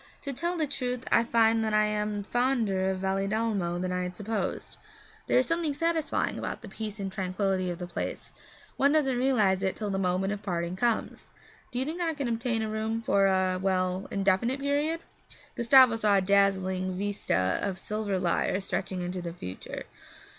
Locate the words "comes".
10.75-11.29